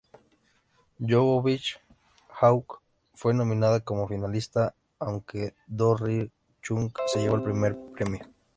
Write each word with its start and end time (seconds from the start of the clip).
Jovovich-Hawk 0.97 2.81
fue 3.13 3.35
nominada 3.35 3.81
como 3.81 4.07
finalista, 4.07 4.73
aunque 4.97 5.53
Doo-Ri 5.67 6.31
Chung 6.63 6.91
se 7.05 7.19
llevó 7.19 7.35
el 7.35 7.43
primer 7.43 7.77
premio. 7.95 8.25